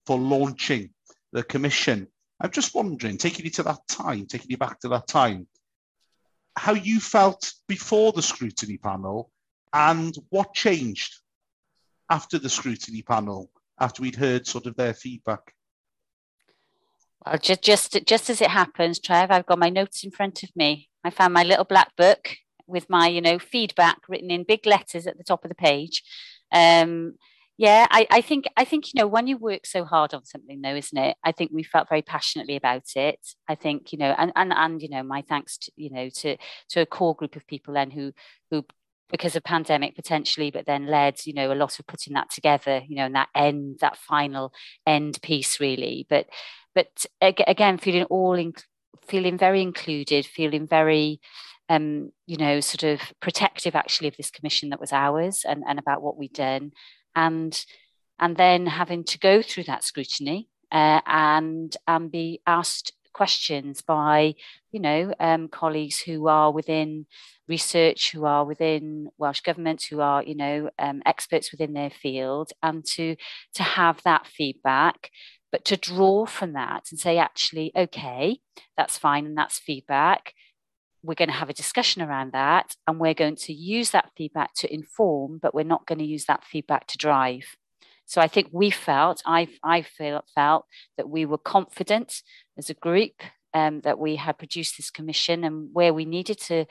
[0.06, 0.90] for launching
[1.32, 2.08] the commission.
[2.42, 5.48] I'm just wondering, taking you to that time, taking you back to that time,
[6.56, 9.30] how you felt before the scrutiny panel
[9.74, 11.16] and what changed
[12.10, 15.54] after the scrutiny panel after we'd heard sort of their feedback?
[17.26, 20.50] Well, just just just as it happens, Trev, I've got my notes in front of
[20.56, 20.90] me.
[21.04, 25.08] I found my little black book with my, you know, feedback written in big letters
[25.08, 26.04] at the top of the page.
[26.52, 27.16] Um,
[27.58, 30.62] yeah, I, I think I think you know when you work so hard on something,
[30.62, 31.18] though, isn't it?
[31.26, 33.20] I think we felt very passionately about it.
[33.50, 36.38] I think you know, and and and you know, my thanks to you know to
[36.70, 38.14] to a core group of people then who
[38.50, 38.64] who
[39.10, 42.82] because of pandemic potentially, but then led, you know, a lot of putting that together,
[42.88, 44.54] you know, and that end, that final
[44.86, 46.06] end piece really.
[46.10, 46.28] But
[46.76, 48.54] but again, feeling all in,
[49.08, 51.20] feeling very included, feeling very
[51.70, 55.78] um, you know, sort of protective actually of this commission that was ours and, and
[55.78, 56.72] about what we'd done.
[57.16, 57.66] And
[58.20, 64.34] and then having to go through that scrutiny uh, and and be asked questions by
[64.72, 67.06] you know um, colleagues who are within
[67.50, 72.54] research who are within Welsh government who are you know um, experts within their field
[72.64, 73.18] and to
[73.56, 75.10] to have that feedback.
[75.52, 78.40] But to draw from that and say actually okay
[78.78, 80.34] that's fine and that's feedback.
[81.04, 84.52] We're going to have a discussion around that and we're going to use that feedback
[84.62, 87.48] to inform but we're not going to use that feedback to drive.
[88.10, 90.66] So I think we felt, I, I feel, felt
[90.98, 92.24] that we were confident
[92.60, 93.14] as a group
[93.54, 96.66] um, that we had produced this commission and where we needed to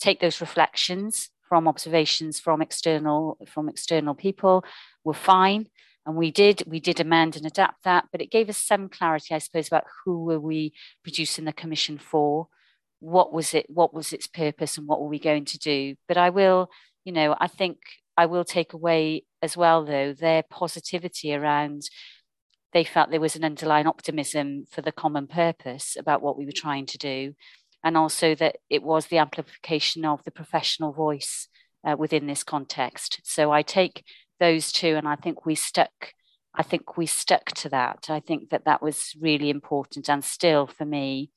[0.00, 4.64] take those reflections from observations from external from external people
[5.04, 5.66] were fine.
[6.06, 9.34] And we did we did amend and adapt that but it gave us some clarity
[9.34, 10.72] i suppose about who were we
[11.04, 12.48] producing the commission for
[12.98, 15.94] what was it what was its purpose and what were we going to do.
[16.08, 16.70] But i will
[17.04, 17.78] you know i think
[18.16, 21.82] I will take away as well, though, their positivity around
[22.72, 26.52] they felt there was an underlying optimism for the common purpose about what we were
[26.52, 27.34] trying to do,
[27.84, 31.48] and also that it was the amplification of the professional voice
[31.86, 33.20] uh, within this context.
[33.24, 34.04] So I take
[34.40, 36.14] those two, and I think we stuck.
[36.54, 38.06] I think we stuck to that.
[38.10, 41.30] I think that that was really important, and still for me,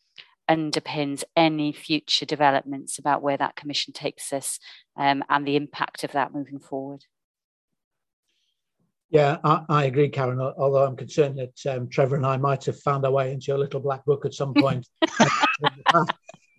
[0.50, 4.60] underpins any future developments about where that commission takes us
[4.95, 7.06] um, and the impact of that moving forward.
[9.10, 10.41] Yeah, I, I, agree, Karen.
[10.41, 13.58] Although I'm concerned that um, Trevor and I might have found our way into your
[13.58, 14.88] little black book at some point.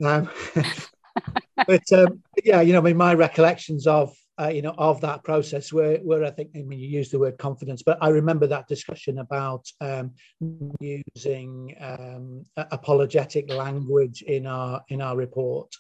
[0.04, 0.30] um,
[1.66, 5.24] but um, yeah, you know, I mean, my recollections of uh, you know of that
[5.24, 8.46] process were were I think I mean you used the word confidence, but I remember
[8.46, 10.12] that discussion about um,
[10.80, 15.74] using um, apologetic language in our in our report,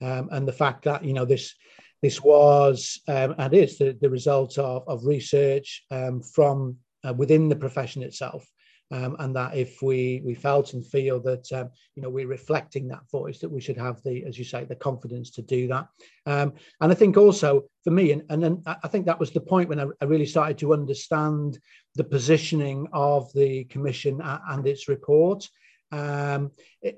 [0.00, 1.54] um, and the fact that you know this
[2.02, 7.48] this was um, and is the, the result of, of research um, from uh, within
[7.48, 8.46] the profession itself.
[8.90, 12.88] Um, and that if we we felt and feel that um, you know we're reflecting
[12.88, 15.88] that voice that we should have the as you say the confidence to do that.
[16.24, 19.42] Um, and i think also for me and, and then i think that was the
[19.42, 21.58] point when I, I really started to understand
[21.96, 25.46] the positioning of the commission and its report
[25.90, 26.50] um,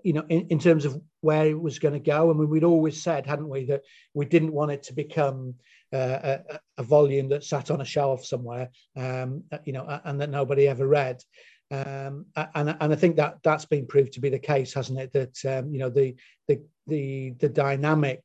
[0.03, 2.31] you know, in, in, terms of where it was going to go.
[2.31, 3.83] I mean, we'd always said, hadn't we, that
[4.15, 5.55] we didn't want it to become
[5.93, 10.31] uh, a, a, volume that sat on a shelf somewhere, um, you know, and that
[10.31, 11.23] nobody ever read.
[11.71, 15.13] Um, and, and I think that that's been proved to be the case, hasn't it?
[15.13, 16.17] That um, you know the
[16.49, 18.23] the the, the dynamic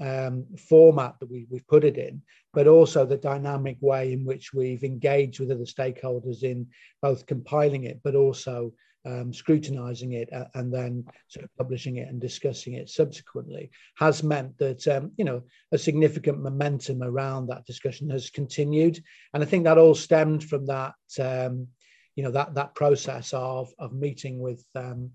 [0.00, 4.52] um, format that we, we've put it in, but also the dynamic way in which
[4.52, 6.66] we've engaged with other stakeholders in
[7.00, 8.72] both compiling it, but also
[9.04, 14.22] um, scrutinizing it uh, and then sort of publishing it and discussing it subsequently has
[14.22, 19.02] meant that um, you know a significant momentum around that discussion has continued,
[19.34, 21.68] and I think that all stemmed from that um,
[22.16, 25.10] you know that that process of of meeting with um,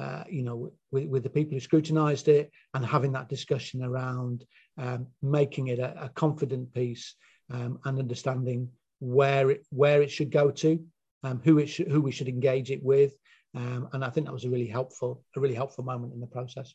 [0.00, 4.44] uh, you know with, with the people who scrutinized it and having that discussion around
[4.78, 7.14] um, making it a, a confident piece
[7.50, 8.68] um, and understanding
[9.00, 10.84] where it where it should go to
[11.24, 13.14] um, who it should, who we should engage it with
[13.54, 16.26] um, and I think that was a really helpful a really helpful moment in the
[16.26, 16.74] process.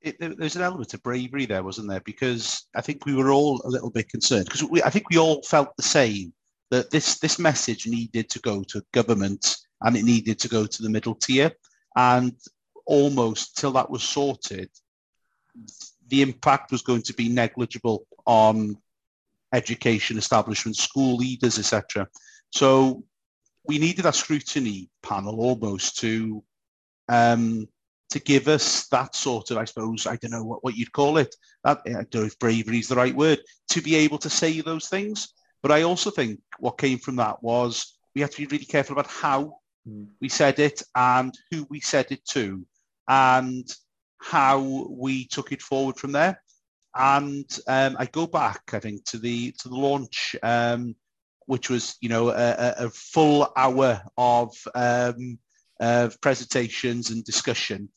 [0.00, 2.02] It, there's an element of bravery there, wasn't there?
[2.04, 5.42] Because I think we were all a little bit concerned because I think we all
[5.42, 6.32] felt the same
[6.70, 10.82] that this this message needed to go to government and it needed to go to
[10.82, 11.50] the middle tier,
[11.96, 12.32] and
[12.86, 14.68] almost till that was sorted,
[16.08, 18.76] the impact was going to be negligible on
[19.54, 22.06] education establishments, school leaders, etc.
[22.52, 23.04] So
[23.68, 26.42] we needed a scrutiny panel almost to
[27.08, 27.68] um,
[28.10, 31.18] to give us that sort of, I suppose, I don't know what, what you'd call
[31.18, 31.34] it.
[31.64, 34.60] That, I don't know if bravery is the right word, to be able to say
[34.60, 35.28] those things.
[35.62, 38.94] But I also think what came from that was we had to be really careful
[38.94, 40.06] about how mm.
[40.20, 42.64] we said it and who we said it to
[43.08, 43.68] and
[44.20, 46.42] how we took it forward from there.
[46.94, 50.96] And um, I go back, I think, to the to the launch, um,
[51.48, 55.38] which was you know a, a full hour of um,
[56.20, 57.88] presentations and discussion,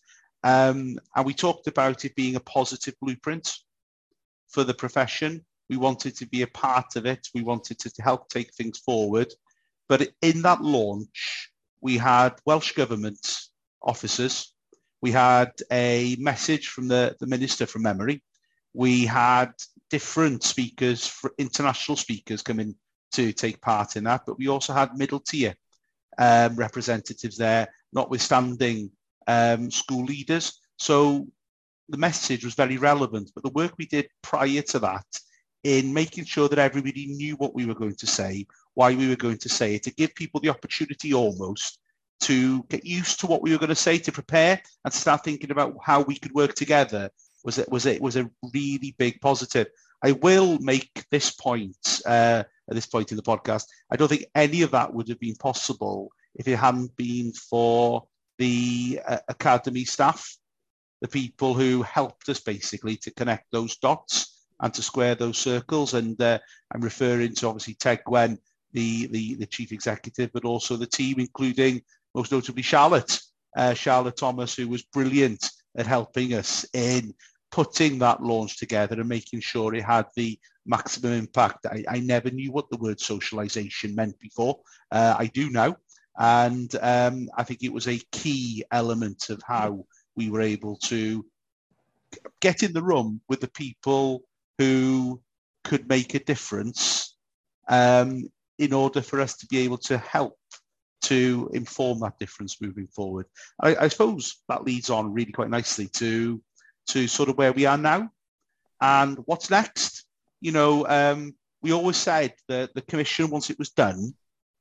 [0.43, 3.53] um, and we talked about it being a positive blueprint
[4.49, 5.45] for the profession.
[5.69, 7.27] We wanted to be a part of it.
[7.33, 9.33] We wanted to help take things forward.
[9.89, 13.19] But in that launch, we had Welsh Government
[13.81, 14.53] officers.
[15.01, 18.23] We had a message from the, the Minister from Memory.
[18.73, 19.51] We had
[19.89, 22.75] different speakers, international speakers coming
[23.13, 24.21] to take part in that.
[24.25, 25.55] But we also had middle tier
[26.17, 28.91] um, representatives there, notwithstanding
[29.27, 30.59] um, school leaders.
[30.77, 31.27] So
[31.89, 33.31] the message was very relevant.
[33.33, 35.05] But the work we did prior to that
[35.63, 39.15] in making sure that everybody knew what we were going to say, why we were
[39.15, 41.79] going to say it, to give people the opportunity almost
[42.21, 45.51] to get used to what we were going to say, to prepare and start thinking
[45.51, 47.09] about how we could work together
[47.43, 49.67] was it was it was a really big positive.
[50.03, 53.65] I will make this point uh, at this point in the podcast.
[53.91, 58.07] I don't think any of that would have been possible if it hadn't been for
[58.39, 60.37] the uh, academy staff,
[61.01, 65.93] the people who helped us basically to connect those dots and to square those circles.
[65.93, 66.39] And uh,
[66.73, 68.39] I'm referring to obviously Ted Gwen,
[68.71, 71.81] the, the, the chief executive, but also the team, including
[72.15, 73.19] most notably Charlotte,
[73.57, 77.13] uh, Charlotte Thomas, who was brilliant at helping us in
[77.51, 81.65] putting that launch together and making sure it had the maximum impact.
[81.65, 84.59] I, I never knew what the word socialization meant before.
[84.91, 85.75] Uh, I do now.
[86.17, 89.85] And um, I think it was a key element of how
[90.15, 91.25] we were able to
[92.41, 94.23] get in the room with the people
[94.57, 95.21] who
[95.63, 97.15] could make a difference
[97.69, 98.29] um,
[98.59, 100.37] in order for us to be able to help
[101.03, 103.25] to inform that difference moving forward.
[103.59, 106.41] I, I, suppose that leads on really quite nicely to
[106.87, 108.09] to sort of where we are now
[108.79, 110.05] and what's next.
[110.41, 114.13] You know, um, we always said that the commission, once it was done,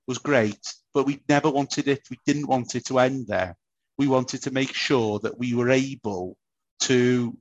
[0.06, 0.60] was great,
[0.92, 2.02] but we never wanted it.
[2.10, 3.56] We didn't want it to end there.
[3.96, 6.36] We wanted to make sure that we were able
[6.80, 7.36] to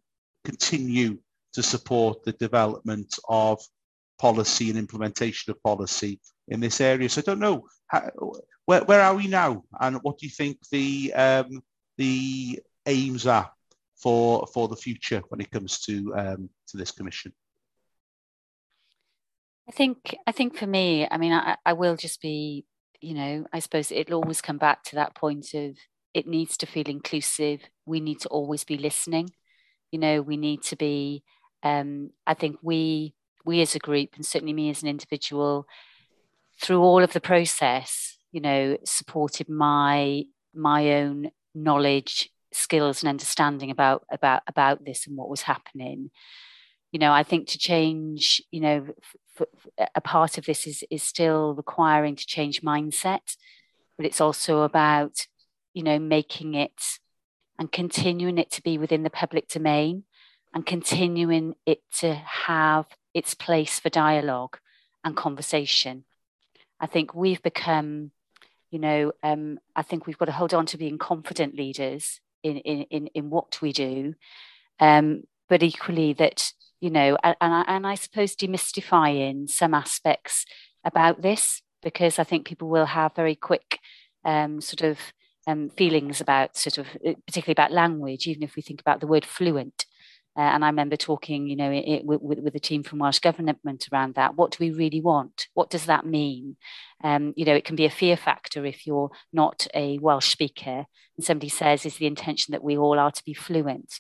[0.46, 1.20] continue
[1.54, 3.62] to support the development of
[4.20, 7.10] policy and implementation of policy in this area.
[7.10, 8.10] So I don't know how,
[8.66, 11.62] where, where are we now, and what do you think the um,
[11.98, 13.52] the aims are
[14.02, 17.34] for for the future when it comes to um, to this commission?
[19.68, 22.66] I think I think for me, I mean, I, I will just be,
[23.02, 25.78] you know, I suppose it'll always come back to that point of
[26.14, 27.62] it needs to feel inclusive.
[27.86, 29.30] We need to always be listening.
[29.91, 31.24] You know, we need to be.
[31.62, 33.14] Um, I think we
[33.45, 35.68] we as a group, and certainly me as an individual,
[36.62, 40.24] through all of the process, you know, supported my
[40.54, 46.12] my own knowledge, skills, and understanding about about about this and what was happening.
[46.91, 48.88] You know, I think to change, you know,
[49.39, 49.47] f-
[49.78, 53.36] f- a part of this is is still requiring to change mindset,
[53.97, 55.28] but it's also about,
[55.74, 57.00] you know, making it
[57.60, 60.04] and continuing it to be within the public domain
[60.54, 64.58] and continuing it to have its place for dialogue
[65.04, 66.06] and conversation.
[66.80, 68.12] I think we've become,
[68.72, 72.58] you know, um, I think we've got to hold on to being confident leaders in
[72.58, 74.16] in in, in what we do,
[74.80, 80.46] um, but equally that you know, and, and I, and I suppose demystifying some aspects
[80.86, 83.80] about this because I think people will have very quick
[84.24, 84.98] um, sort of
[85.48, 86.88] um, feelings about sort of
[87.26, 89.86] particularly about language, even if we think about the word fluent.
[90.40, 93.20] Uh, and I remember talking, you know, it, it, with, with the team from Welsh
[93.20, 94.38] Government around that.
[94.38, 95.48] What do we really want?
[95.54, 96.56] What does that mean?
[97.04, 100.86] Um, you know, it can be a fear factor if you're not a Welsh speaker
[101.18, 104.00] and somebody says, is the intention that we all are to be fluent?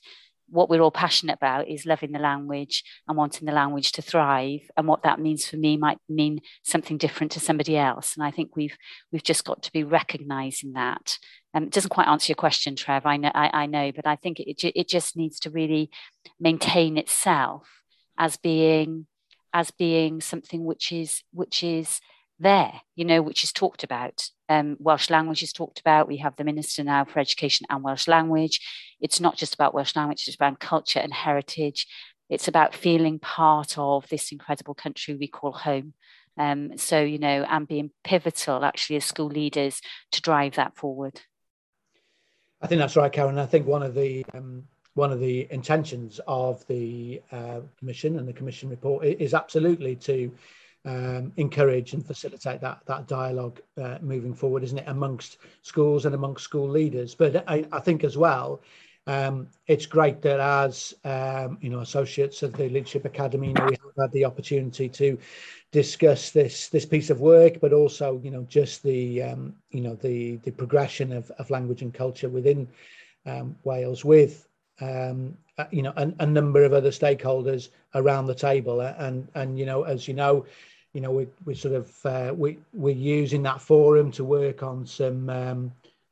[0.51, 4.61] What we're all passionate about is loving the language and wanting the language to thrive.
[4.75, 8.15] And what that means for me might mean something different to somebody else.
[8.15, 8.77] And i think we've
[9.11, 11.17] we've just got to be recognizing that.
[11.53, 13.05] Um, it doesn't quite answer your question trev.
[13.05, 15.89] I know i, I know but i think it, it just needs to really
[16.39, 17.67] maintain itself
[18.17, 19.07] as being
[19.53, 21.99] as being something which is which is
[22.39, 24.29] there, you know, which is talked about.
[24.47, 26.07] Um, Welsh language is talked about.
[26.07, 28.59] We have the Minister now for Education and Welsh language.
[28.99, 31.87] It's not just about Welsh language, it's about culture and heritage.
[32.29, 35.93] It's about feeling part of this incredible country we call home.
[36.37, 39.81] Um, so, you know, and being pivotal actually as school leaders
[40.11, 41.19] to drive that forward.
[42.61, 43.37] I think that's right, Karen.
[43.39, 44.63] I think one of the um,
[44.93, 50.31] one of the intentions of the uh, commission and the commission report is absolutely to
[50.85, 56.15] um, encourage and facilitate that that dialogue uh, moving forward, isn't it, amongst schools and
[56.15, 57.15] amongst school leaders?
[57.15, 58.61] But I, I think as well,
[59.07, 63.65] um, it's great that as um, you know associates of the Leadership Academy, you know,
[63.65, 65.17] we have had the opportunity to
[65.71, 69.95] discuss this this piece of work, but also you know just the um, you know
[69.95, 72.67] the the progression of, of language and culture within
[73.25, 74.47] um, Wales with
[74.81, 75.37] um,
[75.71, 78.81] you know a, a, number of other stakeholders around the table.
[78.81, 80.45] And and you know as you know
[80.93, 84.85] you know we we sort of uh, we we're using that forum to work on
[84.85, 85.71] some um,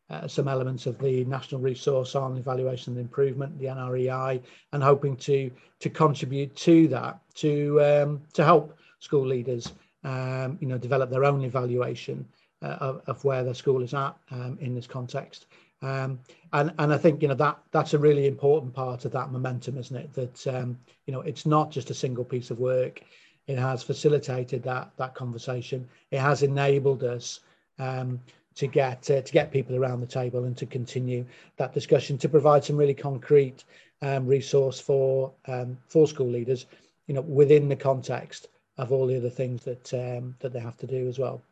[0.09, 4.41] uh, some elements of the national resource on evaluation and improvement the NREI
[4.73, 9.73] and hoping to to contribute to that to um, to help school leaders
[10.03, 12.25] um, you know develop their own evaluation
[12.61, 15.47] uh, of, of where their school is at um, in this context
[15.81, 16.19] um,
[16.53, 19.77] and and I think you know that that's a really important part of that momentum,
[19.77, 20.13] isn't it?
[20.13, 23.01] That um, you know it's not just a single piece of work.
[23.45, 25.87] It has facilitated that that conversation.
[26.11, 27.41] It has enabled us
[27.79, 28.19] um,
[28.55, 31.25] to get uh, to get people around the table and to continue
[31.57, 33.63] that discussion to provide some really concrete
[34.01, 36.65] um, resource for um, for school leaders,
[37.05, 38.47] you know, within the context
[38.79, 41.43] of all the other things that um, that they have to do as well.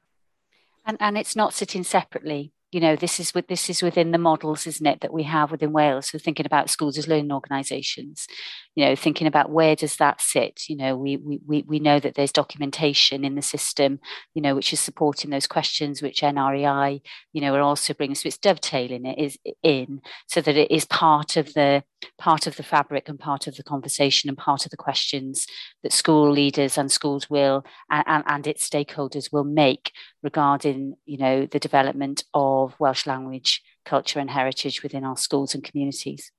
[0.83, 4.17] And and it's not sitting separately you know this is with this is within the
[4.17, 6.09] models isn't it that we have within wales?
[6.09, 8.27] So thinking about schools as learning organizations
[8.75, 10.63] you know thinking about where does that sit?
[10.67, 13.99] You know we we we know that there's documentation in the system
[14.33, 17.01] you know which is supporting those questions which nrei
[17.31, 18.15] you know are also bringing.
[18.15, 21.81] So it's dovetailing it is in so that it is part of the
[22.17, 25.47] part of the fabric and part of the conversation and part of the questions
[25.83, 29.91] that school leaders and schools will and, and, and its stakeholders will make
[30.23, 35.63] regarding you know the development of welsh language culture and heritage within our schools and
[35.63, 36.31] communities.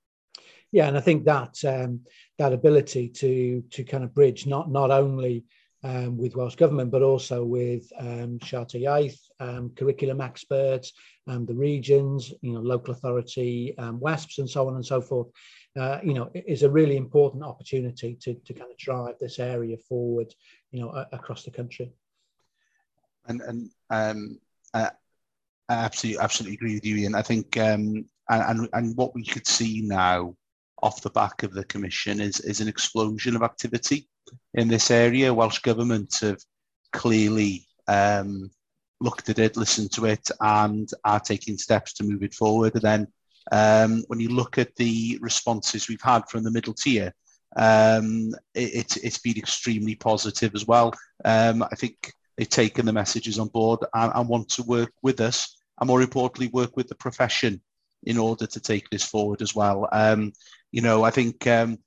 [0.71, 2.01] Yeah, and I think that um,
[2.37, 5.45] that ability to to kind of bridge not not only
[5.87, 10.91] um, with Welsh government but also with um, Siarter Iaith, um, curriculum experts,
[11.27, 15.27] um, the regions, you know, local authority, um, WESPs, and so on and so forth.
[15.79, 19.77] Uh, you know, is a really important opportunity to to kind of drive this area
[19.77, 20.33] forward,
[20.71, 21.91] you know, a- across the country.
[23.27, 24.39] And and um,
[24.73, 24.89] uh,
[25.69, 27.15] I absolutely absolutely agree with you, Ian.
[27.15, 30.35] I think um, and and what we could see now
[30.81, 34.07] off the back of the commission is, is an explosion of activity
[34.53, 35.33] in this area.
[35.33, 36.41] Welsh Government have
[36.91, 38.49] clearly um,
[38.99, 42.73] looked at it, listened to it, and are taking steps to move it forward.
[42.75, 43.07] And then
[43.49, 47.13] Um, when you look at the responses we've had from the middle tier,
[47.55, 50.91] um, it, it's, it's been extremely positive as well.
[51.23, 51.95] Um, I think
[52.35, 55.37] they've taken the messages on board and, and want to work with us,
[55.77, 57.61] and more importantly, work with the profession
[58.03, 59.87] in order to take this forward as well.
[59.91, 60.33] Um,
[60.75, 61.77] you know, I think um,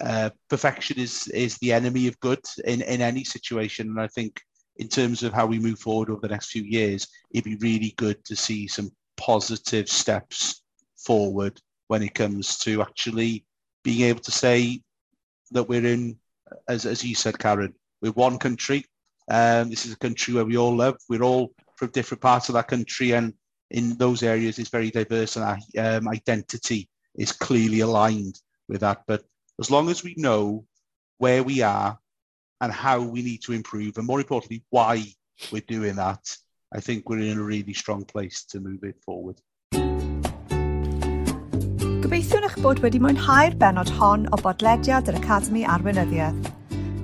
[0.00, 4.40] uh, perfection is is the enemy of good in in any situation, and I think
[4.76, 7.94] in terms of how we move forward over the next few years, it'd be really
[7.96, 10.62] good to see some positive steps
[10.96, 13.44] forward when it comes to actually
[13.82, 14.80] being able to say
[15.50, 16.16] that we're in,
[16.68, 18.84] as, as you said, Karen, we're one country.
[19.30, 20.96] Um, this is a country where we all live.
[21.08, 23.34] We're all from different parts of that country, and
[23.70, 29.02] in those areas, it's very diverse, and our um, identity is clearly aligned with that.
[29.06, 29.24] But
[29.60, 30.64] as long as we know
[31.18, 31.98] where we are
[32.60, 35.04] and how we need to improve, and more importantly, why
[35.52, 36.36] we're doing that,
[36.72, 39.40] I think we're in a really strong place to move it forward.
[42.08, 46.52] Gobeithio'n eich bod wedi mwynhau'r benod hon o bodlediad yr Academi Arweinyddiaeth.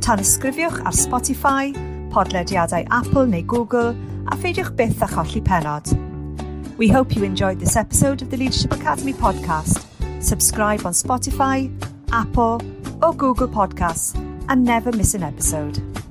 [0.05, 1.73] Tan ysgrifiwch ar Spotify,
[2.15, 3.93] podlediadau Apple neu Google,
[4.31, 5.91] a pheidiwch byth a cholli penod.
[6.79, 9.85] We hope you enjoyed this episode of the Leadership Academy podcast.
[10.23, 11.69] Subscribe on Spotify,
[12.13, 12.61] Apple,
[13.03, 14.15] or Google Podcasts
[14.49, 16.04] and never miss an episode.